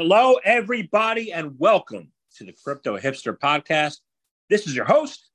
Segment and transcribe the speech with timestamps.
[0.00, 3.96] Hello, everybody, and welcome to the Crypto Hipster Podcast.
[4.48, 5.28] This is your host,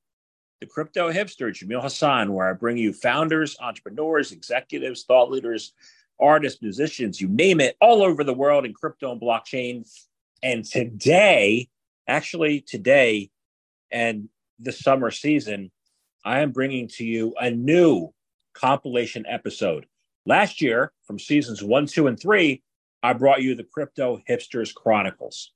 [0.61, 5.73] the Crypto Hipster, Jamil Hassan, where I bring you founders, entrepreneurs, executives, thought leaders,
[6.17, 9.85] artists, musicians, you name it, all over the world in crypto and blockchain.
[10.41, 11.67] And today,
[12.07, 13.31] actually, today
[13.91, 15.71] and the summer season,
[16.23, 18.13] I am bringing to you a new
[18.53, 19.87] compilation episode.
[20.25, 22.63] Last year, from seasons one, two, and three,
[23.03, 25.51] I brought you the Crypto Hipsters Chronicles.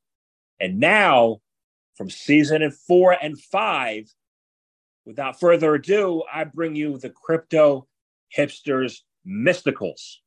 [0.59, 1.39] And now,
[1.95, 4.13] from season four and five,
[5.05, 7.87] without further ado, I bring you the Crypto
[8.37, 10.17] Hipsters Mysticals.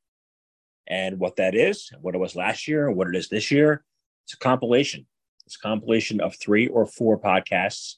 [0.89, 3.85] And what that is, what it was last year, and what it is this year,
[4.25, 5.07] it's a compilation.
[5.45, 7.97] It's a compilation of three or four podcasts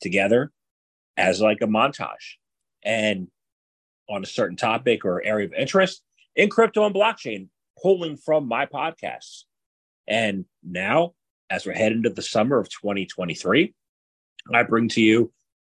[0.00, 0.52] together
[1.16, 2.36] as like a montage
[2.84, 3.28] and
[4.10, 6.02] on a certain topic or area of interest
[6.36, 7.48] in crypto and blockchain
[7.80, 9.44] pulling from my podcasts.
[10.08, 11.14] And now,
[11.50, 13.74] as we're heading into the summer of 2023,
[14.52, 15.32] I bring to you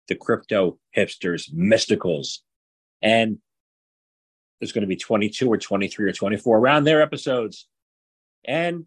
[0.09, 2.39] the crypto hipsters mysticals.
[3.03, 3.39] And
[4.61, 7.69] there's going to be 22 or 23 or 24 around their episodes.
[8.45, 8.87] And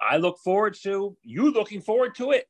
[0.00, 2.46] I look forward to you looking forward to it.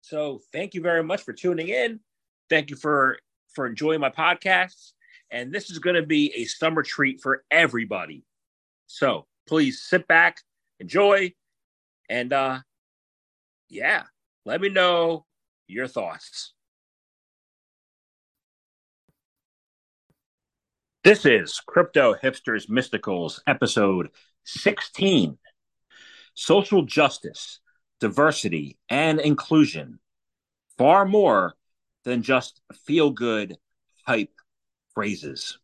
[0.00, 2.00] So thank you very much for tuning in.
[2.48, 3.18] Thank you for
[3.54, 4.92] for enjoying my podcasts.
[5.30, 8.24] And this is going to be a summer treat for everybody.
[8.86, 10.38] So please sit back,
[10.80, 11.32] enjoy,
[12.08, 12.60] and uh
[13.68, 14.04] yeah,
[14.44, 15.26] let me know
[15.66, 16.52] your thoughts.
[21.02, 24.08] This is Crypto Hipsters Mysticals, episode
[24.44, 25.38] 16
[26.34, 27.60] Social Justice,
[28.00, 30.00] Diversity, and Inclusion.
[30.76, 31.54] Far more
[32.04, 33.56] than just feel good
[34.06, 34.34] hype
[34.94, 35.58] phrases.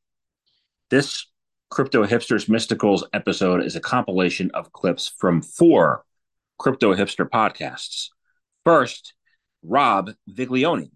[0.90, 1.26] This
[1.72, 6.04] Crypto Hipsters Mysticals episode is a compilation of clips from four
[6.58, 8.08] Crypto Hipster podcasts.
[8.62, 9.14] First,
[9.62, 10.90] Rob Viglione,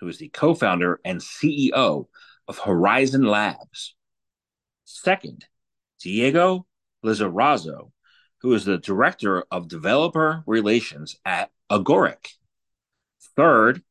[0.00, 2.06] who is the co founder and CEO
[2.48, 3.94] of Horizen Labs.
[4.86, 5.44] Second,
[6.00, 6.66] Diego
[7.04, 7.92] Lizarazo,
[8.40, 12.30] who is the director of developer relations at Agoric.
[13.36, 13.82] Third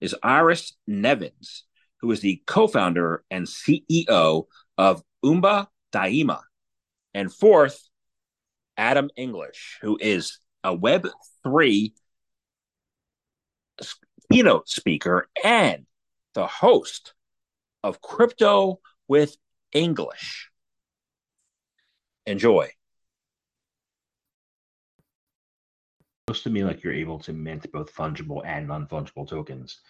[0.00, 1.64] is Iris Nevins,
[2.00, 4.46] who is the co founder and CEO
[4.78, 6.40] of Umba Daima.
[7.14, 7.88] And fourth,
[8.76, 11.92] Adam English, who is a Web3
[14.30, 15.86] keynote speaker and
[16.34, 17.14] the host
[17.82, 19.36] of Crypto with
[19.72, 20.50] English.
[22.26, 22.70] Enjoy.
[26.28, 29.80] Looks to me like you're able to mint both fungible and non-fungible tokens,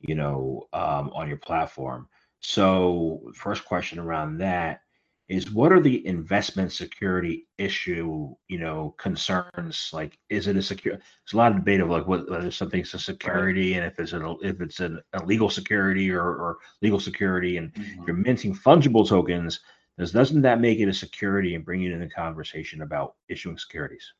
[0.00, 2.08] you know, um, on your platform.
[2.40, 4.82] So, first question around that
[5.28, 9.90] is what are the investment security issue you know concerns?
[9.92, 12.94] Like is it a secure there's a lot of debate of like what whether something's
[12.94, 17.58] a security and if it's an if it's an illegal security or, or legal security.
[17.58, 18.04] And mm-hmm.
[18.06, 19.60] you're minting fungible tokens
[19.98, 23.58] does doesn't that make it a security and bring you into the conversation about issuing
[23.58, 24.12] securities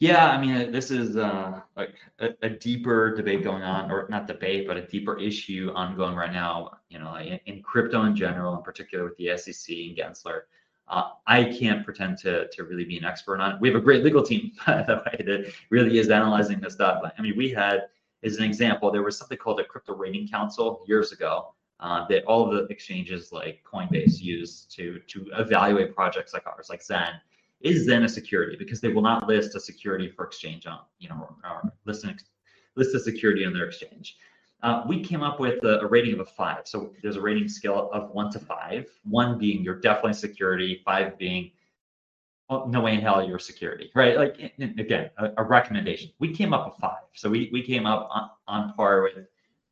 [0.00, 4.26] yeah, I mean, this is uh, like a, a, deeper debate going on, or not
[4.26, 6.78] debate, but a deeper issue ongoing right now.
[6.88, 10.42] You know, in, in crypto in general, in particular with the SEC and Gensler.
[10.88, 13.60] Uh, I can't pretend to to really be an expert on it.
[13.60, 17.02] We have a great legal team, by the way, that really is analyzing this stuff.
[17.16, 17.88] I mean, we had,
[18.24, 22.24] as an example, there was something called a crypto rating council years ago uh, that
[22.24, 27.20] all of the exchanges like Coinbase use to to evaluate projects like ours, like Zen
[27.60, 31.08] is then a security because they will not list a security for exchange on, you
[31.08, 32.16] know, or, or list, an,
[32.76, 34.16] list a security on their exchange.
[34.62, 36.66] Uh, we came up with a, a, rating of a five.
[36.66, 41.18] So there's a rating scale of one to five, one being you're definitely security, five
[41.18, 41.50] being
[42.50, 44.16] well, no way in hell you're security, right?
[44.16, 46.10] Like again, a, a, recommendation.
[46.18, 47.04] We came up with five.
[47.14, 49.24] So we, we came up on, on par with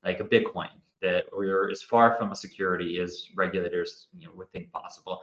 [0.05, 0.69] like a Bitcoin
[1.03, 5.23] that we're as far from a security as regulators you know would think possible.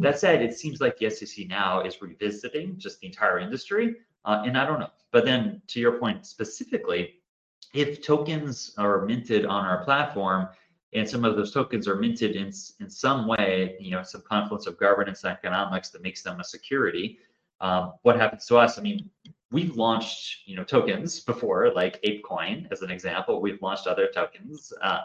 [0.00, 4.42] That said, it seems like the SEC now is revisiting just the entire industry, uh,
[4.44, 4.90] and I don't know.
[5.12, 7.14] But then, to your point specifically,
[7.74, 10.48] if tokens are minted on our platform,
[10.92, 14.66] and some of those tokens are minted in in some way, you know, some confluence
[14.66, 17.18] of governance economics that makes them a security,
[17.60, 18.78] um, what happens to us?
[18.78, 19.10] I mean,
[19.50, 23.40] we've launched, you know, tokens before, like ApeCoin as an example.
[23.40, 24.72] We've launched other tokens.
[24.82, 25.00] Uh,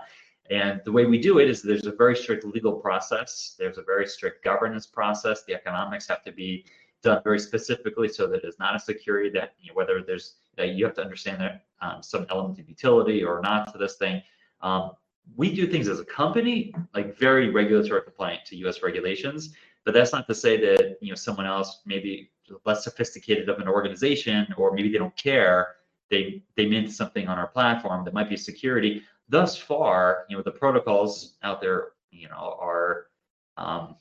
[0.50, 3.56] and the way we do it is there's a very strict legal process.
[3.57, 5.44] There's a very strict governance process.
[5.44, 6.66] The economics have to be
[7.04, 10.69] done very specifically so that it's not a security that you know, whether there's that
[10.69, 14.22] you have to understand that um, some element of utility or not to this thing.
[14.62, 14.92] Um,
[15.38, 18.81] we do things as a company like very regulatory compliant to U.S.
[18.81, 19.54] regulations,
[19.86, 22.31] but that's not to say that you know someone else maybe
[22.66, 25.75] less sophisticated of an organization, or maybe they don't care,
[26.10, 29.04] they they mint something on our platform that might be security.
[29.30, 33.06] Thus far, you know, the protocols out there, you know, are
[33.58, 33.96] um,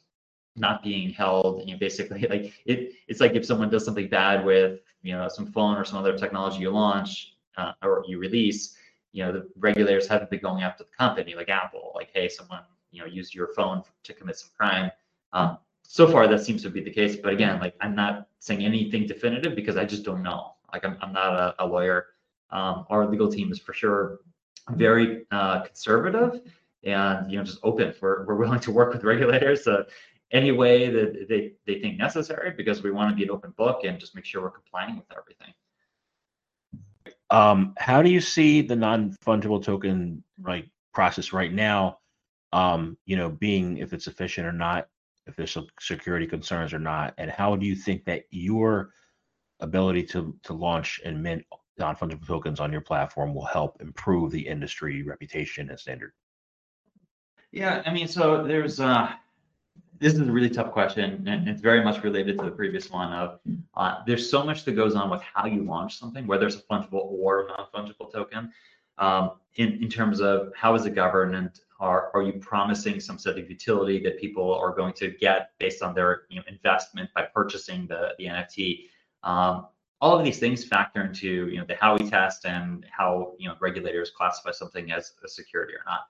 [0.56, 1.62] not being held.
[1.66, 5.28] You know, basically, like it, it's like if someone does something bad with, you know,
[5.28, 8.76] some phone or some other technology you launch uh, or you release,
[9.12, 12.62] you know, the regulators haven't been going after the company like Apple, like, hey, someone,
[12.90, 14.90] you know, used your phone to commit some crime.
[15.32, 17.16] Um, so far, that seems to be the case.
[17.16, 20.54] But again, like, I'm not saying anything definitive because I just don't know.
[20.72, 22.06] Like I'm, I'm not a, a lawyer.
[22.50, 24.20] Um, our legal team is for sure
[24.70, 26.40] very uh, conservative
[26.84, 27.94] and you know just open.
[28.00, 29.84] We're, we're willing to work with regulators uh,
[30.30, 33.84] any way that they, they think necessary because we want to be an open book
[33.84, 35.54] and just make sure we're complying with everything.
[37.30, 41.98] Um, how do you see the non-fungible token like process right now?
[42.52, 44.88] Um, you know, being if it's efficient or not,
[45.26, 48.90] if there's security concerns or not, and how do you think that your
[49.60, 51.44] ability to to launch and mint
[51.78, 56.12] non-fungible tokens on your platform will help improve the industry reputation and standard?
[57.52, 59.12] Yeah, I mean, so there's uh
[60.00, 63.12] this is a really tough question, and it's very much related to the previous one.
[63.12, 63.40] Of
[63.75, 66.62] uh, there's so much that goes on with how you launch something, whether it's a
[66.62, 68.52] fungible or non-fungible token,
[68.98, 73.38] um, in in terms of how is it governed, are are you promising some sort
[73.38, 77.22] of utility that people are going to get based on their you know, investment by
[77.22, 78.84] purchasing the the NFT?
[79.25, 79.66] Um,
[80.00, 83.54] all of these things factor into you know the Howey test and how you know
[83.60, 86.06] regulators classify something as a security or not.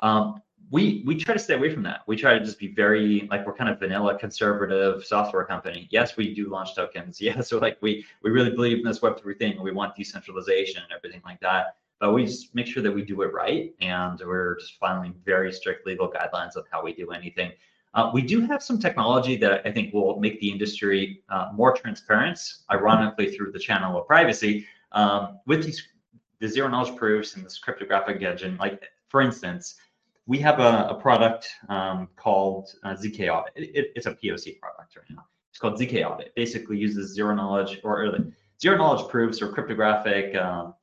[0.00, 2.02] Um, we we try to stay away from that.
[2.06, 5.88] We try to just be very like we're kind of vanilla conservative software company.
[5.90, 7.20] Yes, we do launch tokens.
[7.24, 9.60] Yes, so like we we really believe in this Web three thing.
[9.62, 11.76] We want decentralization and everything like that.
[12.00, 15.52] But we just make sure that we do it right, and we're just following very
[15.52, 17.52] strict legal guidelines of how we do anything.
[17.94, 21.72] Uh, we do have some technology that I think will make the industry uh, more
[21.72, 25.86] transparent, ironically through the channel of privacy, um, with these
[26.40, 28.56] the zero knowledge proofs and this cryptographic engine.
[28.58, 29.76] Like for instance,
[30.26, 33.52] we have a, a product um, called uh, ZK Audit.
[33.54, 35.24] It, it, it's a POC product right now.
[35.50, 36.28] It's called ZK Audit.
[36.28, 38.18] It basically uses zero knowledge or, or
[38.60, 40.74] zero knowledge proofs or cryptographic, um,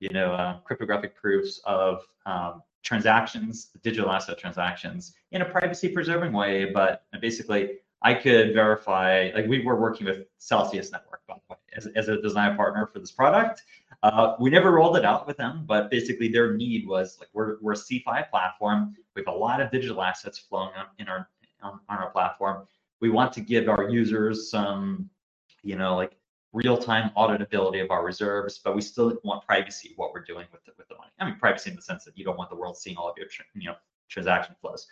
[0.00, 6.32] you know, uh, cryptographic proofs of um, transactions, digital asset transactions, in a privacy preserving
[6.32, 6.70] way.
[6.72, 9.30] But basically, I could verify.
[9.34, 12.86] Like we were working with Celsius Network, by the way, as, as a design partner
[12.86, 13.62] for this product.
[14.02, 17.56] Uh, we never rolled it out with them, but basically their need was like we're,
[17.60, 18.94] we're a CeFi platform.
[19.14, 21.28] We have a lot of digital assets flowing on, in our
[21.62, 22.66] on, on our platform.
[23.00, 25.10] We want to give our users some,
[25.62, 26.12] you know, like
[26.52, 30.72] real-time auditability of our reserves, but we still want privacy what we're doing with the,
[30.78, 31.10] with the money.
[31.20, 33.16] I mean, privacy in the sense that you don't want the world seeing all of
[33.16, 33.76] your you know
[34.08, 34.86] transaction flows.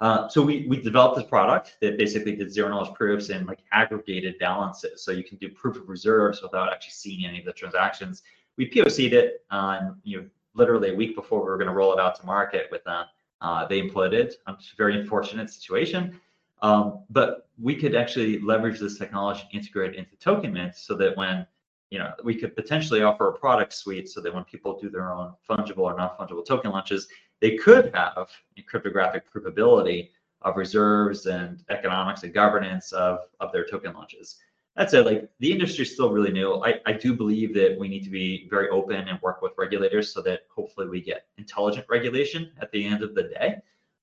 [0.00, 3.60] Uh, so we we developed this product that basically did zero knowledge proofs and like
[3.72, 7.52] aggregated balances, so you can do proof of reserves without actually seeing any of the
[7.52, 8.22] transactions
[8.56, 11.92] we POC'd it on, you know, literally a week before we were going to roll
[11.92, 13.04] it out to market with them.
[13.40, 14.32] Uh, they imploded.
[14.46, 16.18] a very unfortunate situation.
[16.62, 21.46] Um, but we could actually leverage this technology integrate into Token Mint so that when,
[21.90, 25.12] you know, we could potentially offer a product suite so that when people do their
[25.12, 27.08] own fungible or non-fungible token launches,
[27.40, 28.28] they could have
[28.66, 30.10] cryptographic provability
[30.42, 34.36] of reserves and economics and governance of, of their token launches
[34.76, 36.62] that said, like the industry is still really new.
[36.62, 40.12] I, I do believe that we need to be very open and work with regulators
[40.12, 43.56] so that hopefully we get intelligent regulation at the end of the day.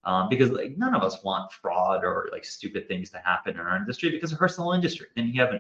[0.05, 3.61] Um, because like none of us want fraud or like stupid things to happen in
[3.61, 5.07] our industry because it hurts the whole industry.
[5.15, 5.57] Then you have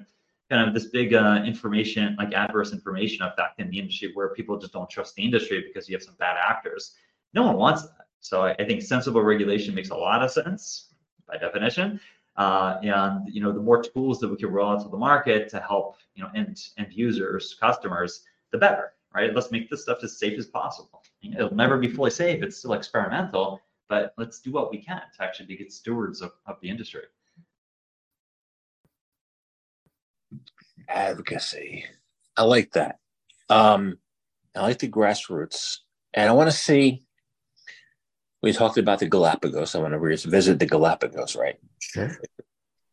[0.49, 4.57] kind of this big uh, information, like adverse information effect in the industry where people
[4.57, 6.95] just don't trust the industry because you have some bad actors.
[7.33, 8.07] No one wants that.
[8.19, 10.89] So I, I think sensible regulation makes a lot of sense
[11.27, 11.99] by definition.
[12.35, 15.49] Uh, and you know, the more tools that we can roll out to the market
[15.49, 19.33] to help you know end end users, customers, the better, right?
[19.33, 21.03] Let's make this stuff as safe as possible.
[21.21, 23.61] It'll never be fully safe; it's still experimental,
[23.93, 27.03] but let's do what we can to actually be good stewards of, of the industry.
[30.89, 31.85] Advocacy,
[32.35, 32.97] I like that.
[33.51, 33.99] Um,
[34.55, 35.77] I like the grassroots,
[36.11, 37.03] and I want to see
[38.41, 39.75] we talked about the Galapagos.
[39.75, 41.59] I want to visit the Galapagos, right?
[41.79, 42.17] Sure.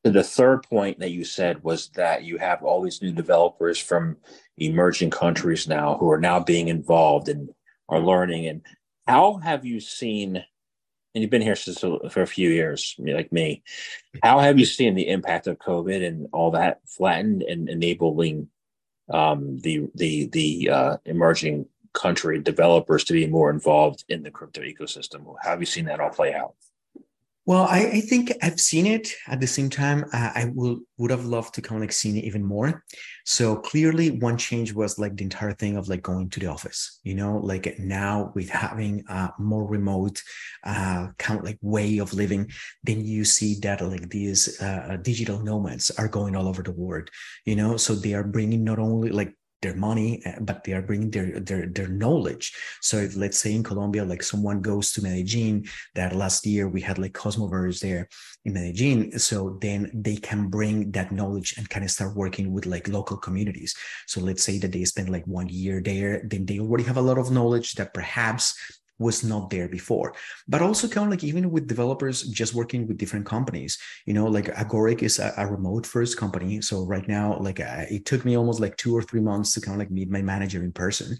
[0.04, 4.19] The third point that you said was that you have all these new developers from
[4.59, 7.49] emerging countries now who are now being involved and
[7.88, 8.47] are learning.
[8.47, 8.61] And
[9.07, 10.45] how have you seen,
[11.14, 13.62] and you've been here since for a few years, like me,
[14.23, 18.49] how have you seen the impact of COVID and all that flattened and enabling
[19.11, 24.62] um, the the the uh, emerging country developers to be more involved in the crypto
[24.62, 25.25] ecosystem.
[25.43, 26.55] How have you seen that all play out?
[27.50, 29.12] Well, I, I, think I've seen it.
[29.26, 32.23] At the same time, I will would have loved to kind of like seen it
[32.23, 32.85] even more.
[33.25, 37.00] So clearly, one change was like the entire thing of like going to the office.
[37.02, 40.23] You know, like now with having a more remote
[40.62, 42.52] uh, kind of like way of living,
[42.85, 47.11] then you see that like these uh, digital nomads are going all over the world.
[47.47, 50.83] You know, so they are bringing not only like their money, eh, but they are
[50.83, 52.52] bringing their their their knowledge.
[52.81, 56.81] So if let's say in Colombia, like someone goes to Medellin, that last year we
[56.81, 58.09] had like Cosmoverse there
[58.45, 62.67] in Medellin, so then they can bring that knowledge and kind of start working with
[62.67, 63.75] like local communities.
[64.07, 67.02] So let's say that they spend like one year there, then they already have a
[67.02, 68.55] lot of knowledge that perhaps
[69.00, 70.14] was not there before.
[70.47, 74.26] But also kind of like even with developers just working with different companies you know
[74.26, 76.61] like agoric is a, a remote first company.
[76.61, 79.61] So right now like uh, it took me almost like two or three months to
[79.61, 81.19] kind of like meet my manager in person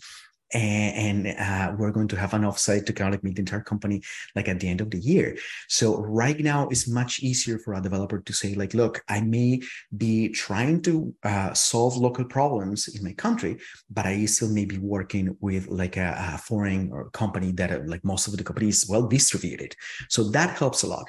[0.53, 3.41] and, and uh, we're going to have an offsite to kind of like meet the
[3.41, 4.03] entire company
[4.35, 5.37] like at the end of the year.
[5.69, 9.61] So right now it's much easier for a developer to say like, look, I may
[9.97, 13.59] be trying to uh, solve local problems in my country,
[13.91, 18.05] but I still may be working with like a, a foreign or company that like
[18.05, 19.75] most of the companies well distributed.
[20.09, 21.09] So that helps a lot.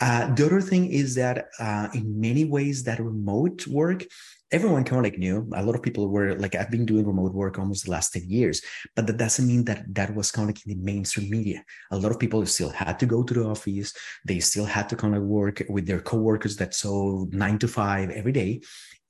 [0.00, 4.04] Uh, the other thing is that uh, in many ways that remote work
[4.52, 5.48] everyone kind of like knew.
[5.54, 8.22] A lot of people were like i've been doing remote work almost the last 10
[8.28, 8.62] years
[8.94, 11.64] but that doesn't mean that that was kind of like in the mainstream media.
[11.90, 13.94] A lot of people still had to go to the office.
[14.24, 18.10] They still had to kind of work with their coworkers that so nine to five
[18.10, 18.60] every day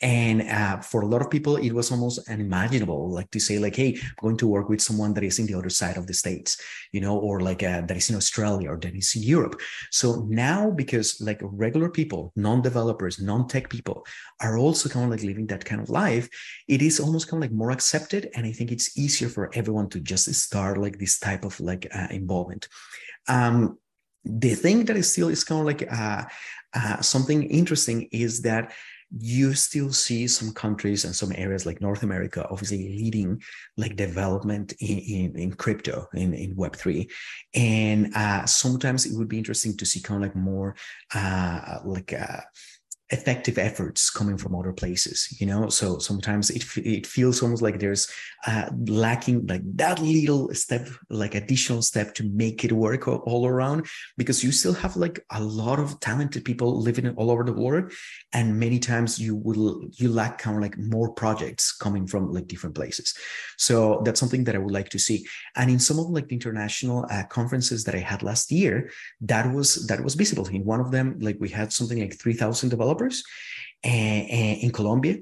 [0.03, 3.77] and uh, for a lot of people it was almost unimaginable like to say like
[3.77, 6.13] hey i'm going to work with someone that is in the other side of the
[6.13, 9.61] states you know or like uh, that is in australia or that is in europe.
[9.91, 14.05] So now because like regular people non-developers non-tech people
[14.41, 16.29] are also kind of like living that kind of life
[16.69, 19.89] it is almost kind of like more accepted and i think it's easier for everyone
[19.91, 22.69] to just start like this type of like uh, involvement.
[23.29, 23.79] Um
[24.25, 26.25] the thing that is still is kind of like uh,
[26.75, 28.73] uh, something interesting is that
[29.19, 33.43] you still see some countries and some areas like North America obviously leading
[33.77, 37.11] like development in, in, in crypto in, in Web3.
[37.55, 40.77] And uh, sometimes it would be interesting to see kind of like more
[41.15, 42.41] uh, like uh,
[43.13, 45.69] effective efforts coming from other places you know?
[45.69, 48.11] So sometimes it, it feels almost like there's
[48.47, 53.87] uh, lacking like that little step like additional step to make it work all around
[54.17, 57.93] because you still have like a lot of talented people living all over the world
[58.33, 62.47] and many times you will you lack kind of like more projects coming from like
[62.47, 63.15] different places.
[63.59, 65.27] So that's something that i would like to see.
[65.57, 68.91] And in some of like the international uh, conferences that i had last year
[69.21, 70.47] that was that was visible.
[70.49, 73.25] In one of them like we had something like 3000 developers developers
[73.85, 75.17] and, and in Colombia.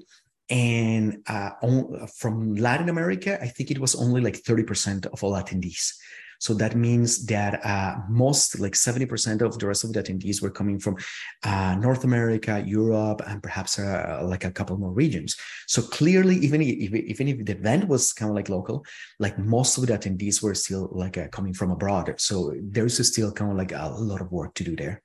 [0.48, 5.32] And uh, on, from Latin America, I think it was only like 30% of all
[5.32, 5.92] attendees.
[6.40, 10.50] So that means that uh, most, like 70% of the rest of the attendees were
[10.50, 10.96] coming from
[11.44, 15.36] uh, North America, Europe, and perhaps uh, like a couple more regions.
[15.66, 18.86] So clearly, even if, even if the event was kind of like local,
[19.18, 22.14] like most of the attendees were still like uh, coming from abroad.
[22.18, 25.02] So there's still kind of like a lot of work to do there.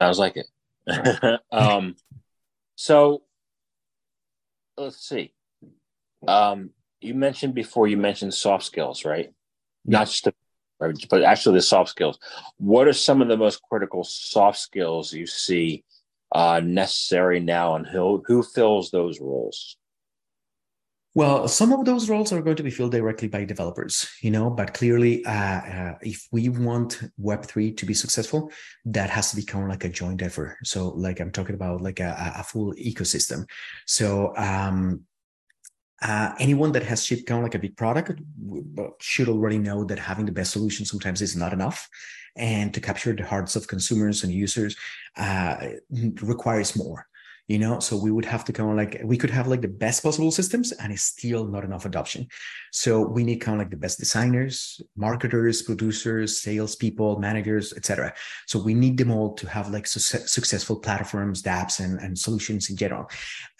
[0.00, 0.46] Sounds like it.
[1.52, 1.94] um,
[2.76, 3.22] so
[4.76, 5.32] let's see.
[6.26, 9.32] Um, you mentioned before you mentioned soft skills, right?
[9.84, 9.98] Yeah.
[9.98, 10.34] Not just the,
[11.10, 12.18] but actually the soft skills.
[12.56, 15.84] What are some of the most critical soft skills you see
[16.32, 19.76] uh, necessary now, and who who fills those roles?
[21.12, 24.48] Well, some of those roles are going to be filled directly by developers, you know,
[24.48, 28.52] but clearly, uh, uh, if we want Web3 to be successful,
[28.84, 30.58] that has to become like a joint effort.
[30.62, 33.44] So, like I'm talking about like a, a full ecosystem.
[33.86, 35.02] So, um,
[36.00, 38.20] uh, anyone that has shipped kind of like a big product
[39.00, 41.88] should already know that having the best solution sometimes is not enough.
[42.36, 44.76] And to capture the hearts of consumers and users
[45.16, 45.56] uh,
[46.22, 47.06] requires more
[47.50, 47.80] you know?
[47.80, 50.30] So we would have to kind of like we could have like the best possible
[50.30, 52.28] systems and it's still not enough adoption.
[52.72, 58.12] So we need kind of like the best designers marketers producers salespeople managers etc
[58.46, 62.70] so we need them all to have like su- successful platforms dapps and, and solutions
[62.70, 63.06] in general.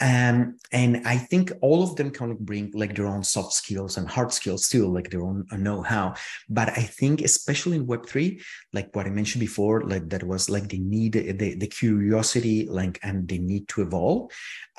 [0.01, 3.97] Um, and i think all of them kind of bring like their own soft skills
[3.97, 6.15] and hard skills too like their own know-how.
[6.49, 8.41] But i think especially in web3
[8.73, 13.01] like what i mentioned before like that was like the need the, the curiosity like
[13.03, 14.31] and the need to evolve,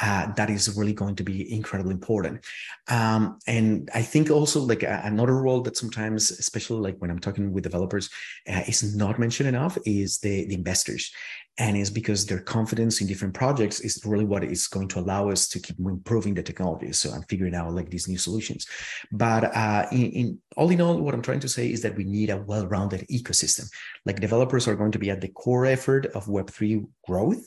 [0.02, 2.44] uh, that is really going to be incredibly important.
[2.90, 7.20] Um, and I think also like a, another role that sometimes, especially like when I'm
[7.20, 8.10] talking with developers,
[8.52, 11.12] uh, is not mentioned enough is the, the investors.
[11.58, 15.30] And it's because their confidence in different projects is really what is going to allow
[15.30, 18.66] us to keep improving the technology so i'm figuring out like these new solutions
[19.12, 22.04] but uh, in, in all in all what i'm trying to say is that we
[22.04, 23.70] need a well-rounded ecosystem
[24.06, 27.46] like developers are going to be at the core effort of web3 growth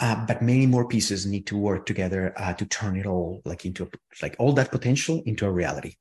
[0.00, 3.64] uh, but many more pieces need to work together uh, to turn it all like
[3.64, 3.88] into
[4.22, 5.94] like all that potential into a reality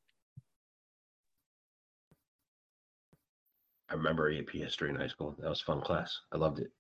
[3.90, 5.34] I remember AP history in high school.
[5.40, 6.20] That was fun class.
[6.34, 6.72] I loved it.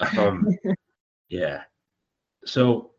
[0.00, 0.46] Um,
[1.28, 1.62] yeah.
[2.44, 2.92] So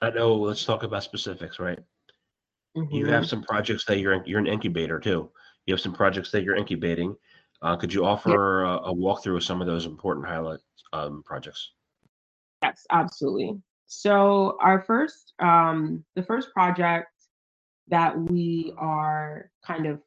[0.00, 0.34] I know.
[0.34, 1.78] Let's talk about specifics, right?
[2.76, 2.94] Mm-hmm.
[2.94, 5.30] You have some projects that you're you're an incubator too.
[5.66, 7.16] You have some projects that you're incubating.
[7.62, 10.58] Uh, could you offer a, a, walkthrough of some of those important highlight
[10.92, 11.72] um, projects?
[12.62, 13.58] Yes, absolutely.
[13.86, 17.08] So our first, um, the first project
[17.88, 20.00] that we are kind of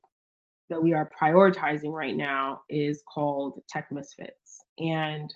[0.69, 4.63] that we are prioritizing right now is called Tech Misfits.
[4.79, 5.33] And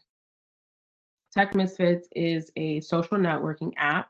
[1.34, 4.10] Tech Misfits is a social networking app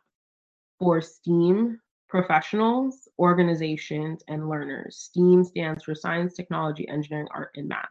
[0.80, 4.98] for STEAM professionals, organizations, and learners.
[4.98, 7.88] STEAM stands for science, technology, engineering, art, and math.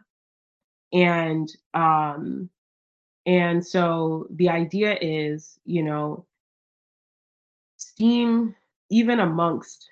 [0.93, 2.51] And um,
[3.25, 6.27] and so the idea is, you know,
[7.77, 8.55] STEAM,
[8.91, 9.89] even amongst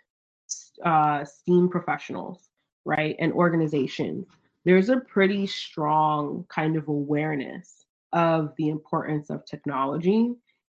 [0.85, 2.49] uh, STEAM professionals,
[2.85, 4.26] right, and organizations,
[4.64, 7.77] there's a pretty strong kind of awareness
[8.12, 10.33] of the importance of technology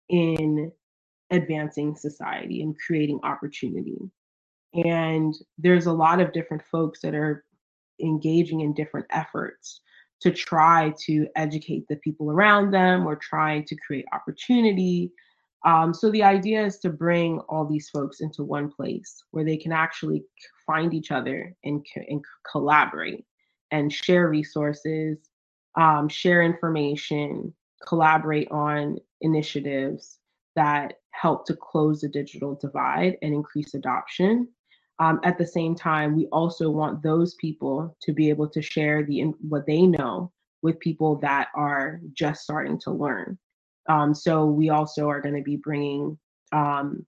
[0.09, 0.71] in
[1.31, 3.97] advancing society and creating opportunity.
[4.73, 7.45] And there's a lot of different folks that are
[8.01, 9.81] engaging in different efforts
[10.21, 15.11] to try to educate the people around them or trying to create opportunity
[15.65, 19.57] um, so the idea is to bring all these folks into one place where they
[19.57, 20.23] can actually
[20.65, 23.25] find each other and, and collaborate
[23.71, 25.17] and share resources,
[25.75, 27.53] um, share information,
[27.85, 30.19] collaborate on initiatives
[30.55, 34.47] that help to close the digital divide and increase adoption.
[34.99, 39.03] Um, at the same time, we also want those people to be able to share
[39.03, 43.37] the what they know with people that are just starting to learn.
[43.89, 46.17] Um, so we also are going to be bringing
[46.51, 47.05] um,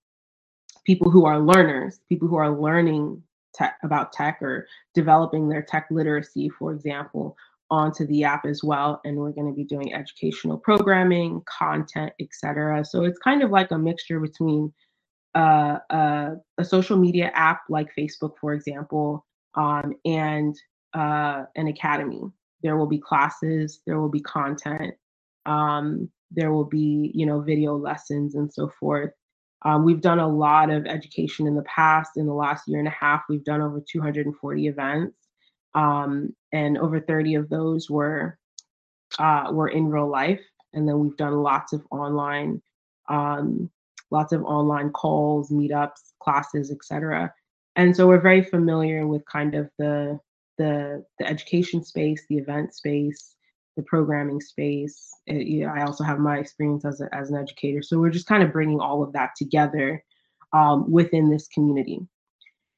[0.84, 3.22] people who are learners, people who are learning
[3.54, 7.36] tech, about tech or developing their tech literacy, for example,
[7.70, 9.00] onto the app as well.
[9.04, 12.84] And we're going to be doing educational programming, content, etc.
[12.84, 14.72] So it's kind of like a mixture between
[15.34, 20.56] uh, a, a, social media app like Facebook, for example, um, and
[20.94, 22.22] uh, an academy.
[22.62, 24.94] There will be classes, there will be content,
[25.44, 29.10] um, there will be you know video lessons and so forth
[29.62, 32.88] um, we've done a lot of education in the past in the last year and
[32.88, 35.16] a half we've done over 240 events
[35.76, 38.38] um, and over 30 of those were
[39.20, 42.60] uh, were in real life and then we've done lots of online
[43.08, 43.70] um,
[44.10, 47.32] lots of online calls meetups classes etc
[47.76, 50.18] and so we're very familiar with kind of the
[50.58, 53.36] the the education space the event space
[53.76, 55.10] the programming space.
[55.26, 57.82] It, you know, I also have my experience as, a, as an educator.
[57.82, 60.02] So we're just kind of bringing all of that together
[60.52, 62.00] um, within this community.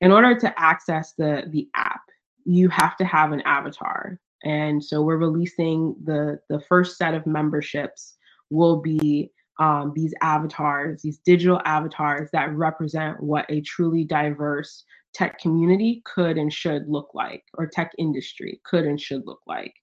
[0.01, 2.01] In order to access the, the app,
[2.49, 4.19] you have to have an avatar.
[4.43, 8.17] And so we're releasing the, the first set of memberships
[8.51, 15.39] will be um, these avatars, these digital avatars that represent what a truly diverse tech
[15.39, 19.75] community could and should look like, or tech industry could and should look like.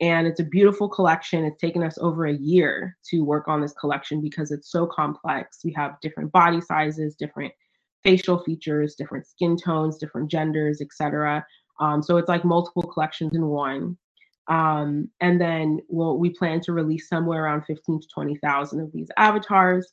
[0.00, 1.44] And it's a beautiful collection.
[1.44, 5.60] It's taken us over a year to work on this collection because it's so complex.
[5.64, 7.52] We have different body sizes, different
[8.04, 11.44] facial features, different skin tones, different genders, etc.
[11.80, 13.96] Um, so it's like multiple collections in one.
[14.48, 19.08] Um, and then we'll, we plan to release somewhere around 15 to 20,000 of these
[19.16, 19.92] avatars.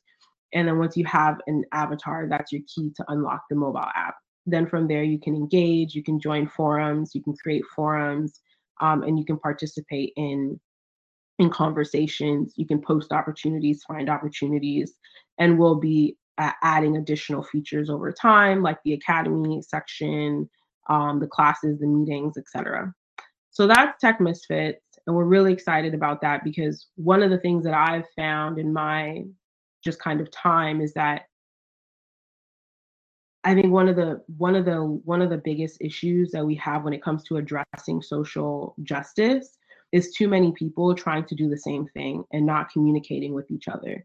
[0.52, 4.14] And then once you have an avatar, that's your key to unlock the mobile app.
[4.46, 8.40] Then from there, you can engage, you can join forums, you can create forums,
[8.80, 10.60] um, and you can participate in
[11.40, 12.52] in conversations.
[12.56, 14.94] You can post opportunities, find opportunities,
[15.38, 20.48] and we'll be uh, adding additional features over time, like the academy section,
[20.88, 22.92] um, the classes, the meetings, etc.
[23.50, 27.64] So that's Tech Misfits, and we're really excited about that because one of the things
[27.64, 29.24] that I've found in my
[29.82, 31.22] just kind of time is that
[33.44, 36.54] I think one of the one of the one of the biggest issues that we
[36.56, 39.58] have when it comes to addressing social justice
[39.92, 43.68] is too many people trying to do the same thing and not communicating with each
[43.68, 44.04] other.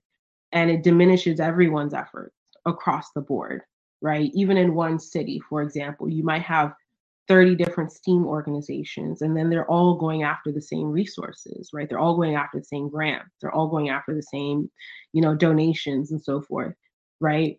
[0.51, 3.61] And it diminishes everyone's efforts across the board,
[4.01, 4.31] right?
[4.33, 6.73] Even in one city, for example, you might have
[7.27, 11.88] 30 different steam organizations and then they're all going after the same resources right?
[11.88, 13.29] They're all going after the same grants.
[13.39, 14.69] They're all going after the same
[15.13, 16.73] you know donations and so forth
[17.19, 17.57] right?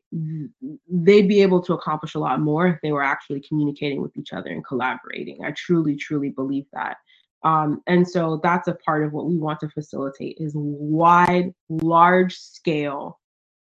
[0.90, 4.32] They'd be able to accomplish a lot more if they were actually communicating with each
[4.32, 5.44] other and collaborating.
[5.44, 6.96] I truly truly believe that.
[7.42, 12.36] Um, and so that's a part of what we want to facilitate is wide large
[12.36, 13.18] scale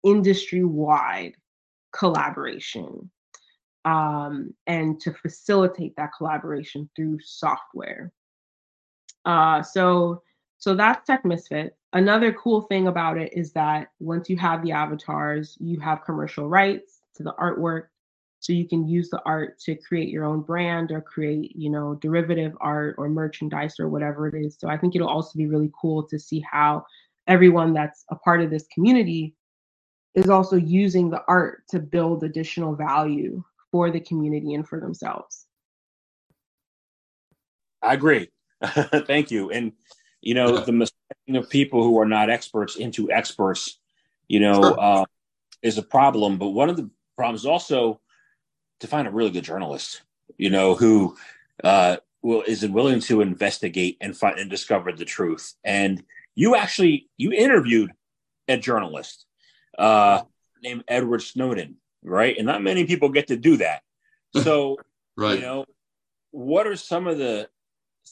[0.03, 1.33] industry wide
[1.93, 3.09] collaboration
[3.85, 8.11] um, and to facilitate that collaboration through software.
[9.25, 10.21] Uh, so,
[10.57, 11.77] so that's Tech Misfit.
[11.93, 16.49] Another cool thing about it is that once you have the avatars, you have commercial
[16.49, 17.83] rights to the artwork.
[18.39, 21.95] So you can use the art to create your own brand or create, you know,
[21.95, 24.57] derivative art or merchandise or whatever it is.
[24.59, 26.85] So I think it'll also be really cool to see how
[27.27, 29.33] everyone that's a part of this community
[30.15, 35.45] is also using the art to build additional value for the community and for themselves.
[37.81, 38.29] I agree.
[38.65, 39.51] Thank you.
[39.51, 39.73] And
[40.21, 40.95] you know, the mistake
[41.33, 43.77] of people who are not experts into experts,
[44.29, 44.79] you know, sure.
[44.79, 45.05] uh,
[45.61, 46.37] is a problem.
[46.37, 47.99] But one of the problems also
[48.79, 50.01] to find a really good journalist,
[50.37, 51.17] you know, who
[51.63, 55.55] uh, will is willing to investigate and find and discover the truth.
[55.63, 56.03] And
[56.35, 57.91] you actually you interviewed
[58.47, 59.25] a journalist
[59.77, 60.21] uh,
[60.61, 62.37] named Edward Snowden, right?
[62.37, 63.81] And not many people get to do that.
[64.41, 64.77] So,
[65.15, 65.35] right.
[65.35, 65.65] you know,
[66.31, 67.47] what are some of the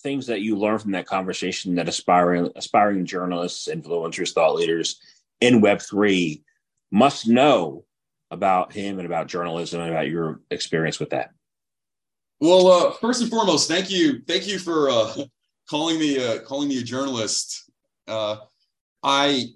[0.03, 4.99] things that you learn from that conversation that aspiring aspiring journalists, influencers, thought leaders
[5.39, 6.43] in Web three
[6.91, 7.85] must know
[8.29, 11.31] about him and about journalism and about your experience with that?
[12.39, 15.13] Well, uh, first and foremost, thank you, thank you for uh,
[15.69, 17.69] calling me uh, calling me a journalist.
[18.07, 18.37] Uh,
[19.03, 19.47] I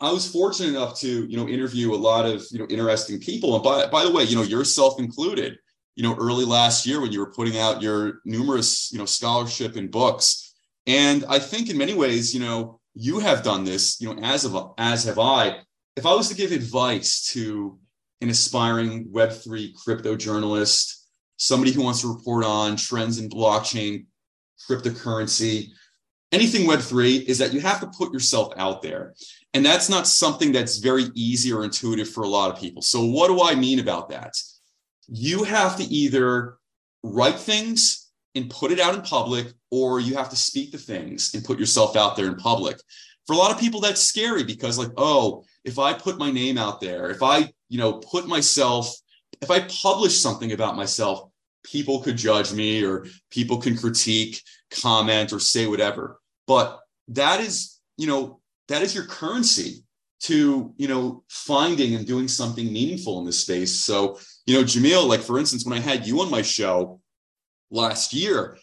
[0.00, 3.54] I was fortunate enough to, you know, interview a lot of, you know, interesting people.
[3.54, 5.58] And by, by the way, you know, yourself included,
[5.94, 9.76] you know, early last year when you were putting out your numerous, you know, scholarship
[9.76, 10.54] and books.
[10.86, 14.44] And I think in many ways, you know, you have done this, you know, as
[14.44, 15.60] of as have I.
[15.96, 17.78] If I was to give advice to
[18.20, 24.06] an aspiring Web3 crypto journalist, somebody who wants to report on trends in blockchain,
[24.68, 25.68] cryptocurrency,
[26.32, 29.14] anything Web3, is that you have to put yourself out there.
[29.54, 32.82] And that's not something that's very easy or intuitive for a lot of people.
[32.82, 34.34] So, what do I mean about that?
[35.08, 36.58] You have to either
[37.02, 41.34] write things and put it out in public, or you have to speak the things
[41.34, 42.76] and put yourself out there in public.
[43.26, 46.58] For a lot of people, that's scary because, like, oh, if I put my name
[46.58, 48.94] out there, if I, you know, put myself,
[49.40, 51.30] if I publish something about myself,
[51.66, 56.18] people could judge me or people can critique, comment, or say whatever.
[56.46, 59.82] But that is, you know, that is your currency
[60.18, 63.74] to you know finding and doing something meaningful in this space.
[63.74, 67.00] So you know jamil like for instance when i had you on my show
[67.70, 68.56] last year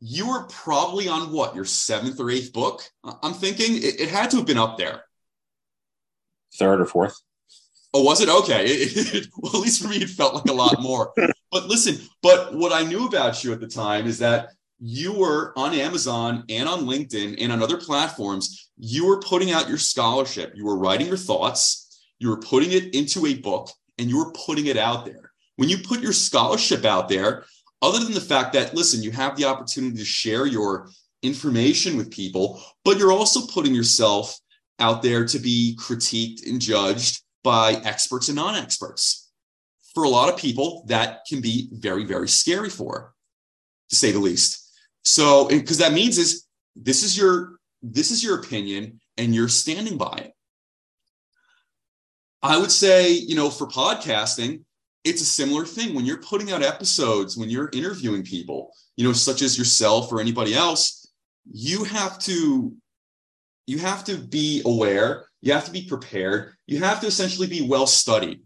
[0.00, 2.82] you were probably on what your seventh or eighth book?
[3.22, 5.02] I'm thinking it, it had to have been up there.
[6.58, 7.20] Third or fourth
[7.96, 8.28] oh was it?
[8.28, 8.66] Okay.
[8.66, 11.12] It, it, well at least for me it felt like a lot more.
[11.50, 15.52] But listen but what i knew about you at the time is that you were
[15.56, 20.52] on Amazon and on LinkedIn and on other platforms, you were putting out your scholarship,
[20.54, 24.32] you were writing your thoughts, you were putting it into a book, and you were
[24.32, 25.32] putting it out there.
[25.56, 27.44] When you put your scholarship out there,
[27.80, 30.90] other than the fact that, listen, you have the opportunity to share your
[31.22, 34.38] information with people, but you're also putting yourself
[34.78, 39.30] out there to be critiqued and judged by experts and non experts.
[39.94, 43.14] For a lot of people, that can be very, very scary for,
[43.88, 44.68] to say the least.
[45.04, 49.96] So, because that means is this is your this is your opinion and you're standing
[49.96, 50.32] by it.
[52.42, 54.64] I would say, you know, for podcasting,
[55.04, 59.12] it's a similar thing when you're putting out episodes, when you're interviewing people, you know,
[59.12, 61.06] such as yourself or anybody else,
[61.50, 62.74] you have to
[63.68, 67.62] you have to be aware, you have to be prepared, you have to essentially be
[67.62, 68.40] well studied,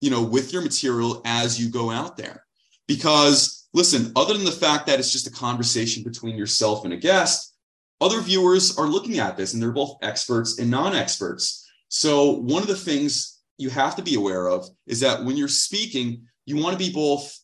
[0.00, 2.44] you know, with your material as you go out there.
[2.86, 6.98] Because listen, other than the fact that it's just a conversation between yourself and a
[6.98, 7.56] guest,
[8.00, 11.66] other viewers are looking at this and they're both experts and non experts.
[11.88, 15.48] So, one of the things you have to be aware of is that when you're
[15.48, 17.38] speaking, you want to be both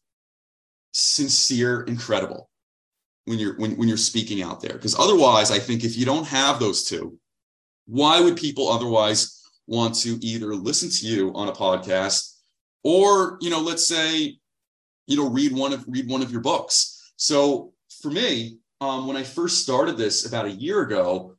[0.92, 2.50] sincere and credible
[3.24, 6.26] when you're when, when you're speaking out there because otherwise i think if you don't
[6.26, 7.18] have those two
[7.88, 12.36] why would people otherwise want to either listen to you on a podcast
[12.84, 14.38] or you know let's say
[15.06, 17.12] you know read one of read one of your books?
[17.16, 17.72] So
[18.02, 21.34] for me um, when i first started this about a year ago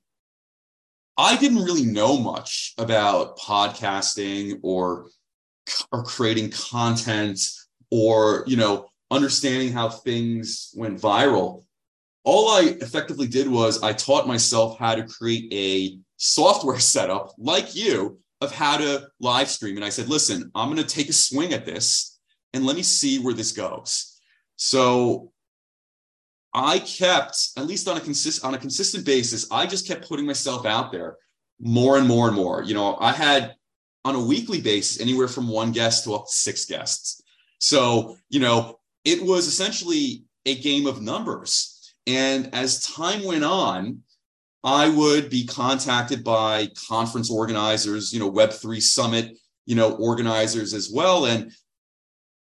[1.17, 5.07] i didn't really know much about podcasting or
[5.91, 7.39] or creating content
[7.91, 11.63] or you know understanding how things went viral,
[12.23, 17.75] all I effectively did was I taught myself how to create a software setup like
[17.75, 19.75] you of how to live stream.
[19.75, 22.19] And I said, listen, I'm going to take a swing at this
[22.53, 24.19] and let me see where this goes.
[24.55, 25.31] So
[26.53, 30.25] I kept, at least on a consist on a consistent basis, I just kept putting
[30.25, 31.17] myself out there
[31.59, 32.63] more and more and more.
[32.63, 33.55] You know, I had
[34.05, 37.21] on a weekly basis anywhere from one guest to up to six guests.
[37.59, 41.93] So, you know, it was essentially a game of numbers.
[42.07, 44.01] And as time went on,
[44.63, 50.91] I would be contacted by conference organizers, you know, Web3 Summit, you know, organizers as
[50.91, 51.25] well.
[51.25, 51.51] And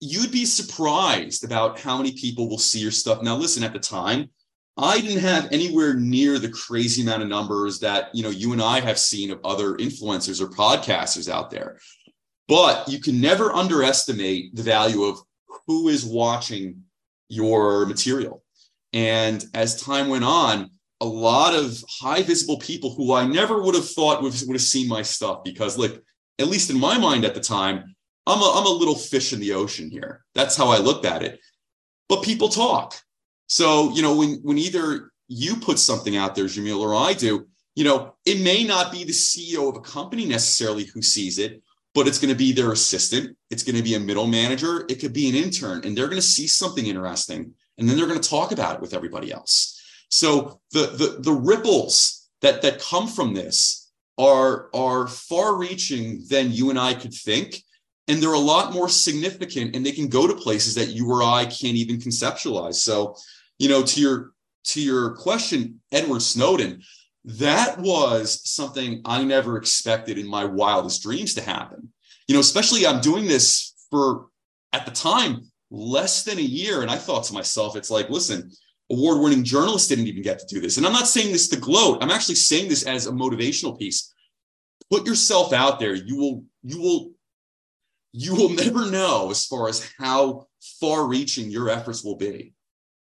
[0.01, 3.23] you'd be surprised about how many people will see your stuff.
[3.23, 4.31] Now, listen, at the time,
[4.77, 8.63] I didn't have anywhere near the crazy amount of numbers that you know you and
[8.63, 11.79] I have seen of other influencers or podcasters out there.
[12.47, 15.19] But you can never underestimate the value of
[15.67, 16.85] who is watching
[17.29, 18.43] your material.
[18.93, 23.75] And as time went on, a lot of high visible people who I never would
[23.75, 26.03] have thought would, would have seen my stuff because, like,
[26.39, 27.95] at least in my mind at the time,
[28.27, 30.25] I'm a, I'm a little fish in the ocean here.
[30.35, 31.41] That's how I looked at it.
[32.09, 32.95] But people talk.
[33.47, 37.47] So, you know, when, when either you put something out there, Jamil, or I do,
[37.75, 41.63] you know, it may not be the CEO of a company necessarily who sees it,
[41.95, 43.37] but it's going to be their assistant.
[43.51, 44.85] It's going to be a middle manager.
[44.89, 48.07] It could be an intern, and they're going to see something interesting, and then they're
[48.07, 49.78] going to talk about it with everybody else.
[50.09, 56.53] So the the the ripples that that come from this are are far reaching than
[56.53, 57.63] you and I could think
[58.09, 61.23] and they're a lot more significant and they can go to places that you or
[61.23, 62.77] I can't even conceptualize.
[62.77, 63.17] So,
[63.59, 64.33] you know, to your
[64.65, 66.83] to your question, Edward Snowden,
[67.25, 71.93] that was something I never expected in my wildest dreams to happen.
[72.27, 74.27] You know, especially I'm doing this for
[74.73, 78.51] at the time less than a year and I thought to myself it's like, listen,
[78.91, 80.77] award-winning journalists didn't even get to do this.
[80.77, 82.03] And I'm not saying this to gloat.
[82.03, 84.15] I'm actually saying this as a motivational piece.
[84.91, 85.95] Put yourself out there.
[85.95, 87.11] You will you will
[88.13, 90.47] you will never know as far as how
[90.81, 92.55] far reaching your efforts will be.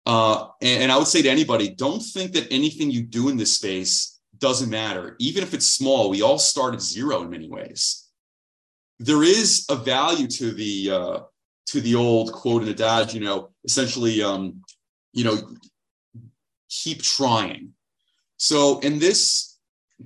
[0.06, 3.36] Uh, and, and I would say to anybody, don't think that anything you do in
[3.36, 5.14] this space doesn't matter.
[5.20, 8.08] Even if it's small, we all start at zero in many ways.
[8.98, 11.18] There is a value to the uh,
[11.66, 14.62] to the old quote in adage, you know, essentially, um,
[15.12, 15.36] you know,
[16.68, 17.72] keep trying.
[18.36, 19.58] So in this,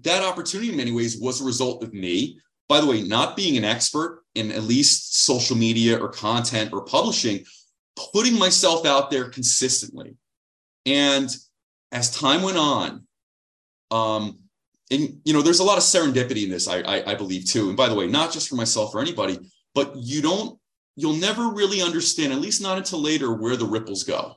[0.03, 2.39] that opportunity in many ways was a result of me
[2.69, 6.85] by the way, not being an expert in at least social media or content or
[6.85, 7.45] publishing,
[8.13, 10.17] putting myself out there consistently.
[10.87, 11.29] And
[11.93, 13.07] as time went on,
[13.91, 14.39] um,
[14.91, 17.69] and you know, there's a lot of serendipity in this, I, I, I believe too.
[17.69, 19.39] And by the way, not just for myself or anybody,
[19.75, 20.59] but you don't,
[20.97, 24.37] you'll never really understand, at least not until later, where the ripples go.